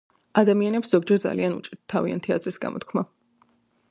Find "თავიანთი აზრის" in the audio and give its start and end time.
1.95-2.57